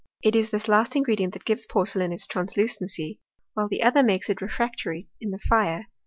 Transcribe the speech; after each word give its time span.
It 0.23 0.35
is 0.35 0.49
this 0.49 0.67
last 0.67 0.95
ingredient 0.95 1.33
that 1.33 1.45
gives 1.45 1.67
porcelain 1.67 2.11
its 2.11 2.25
translucency^ 2.25 3.19
while 3.53 3.67
the 3.69 3.83
other 3.83 4.01
makes 4.01 4.31
it 4.31 4.41
refractory 4.41 5.07
in 5.19 5.29
the 5.29 5.37
fire. 5.37 5.89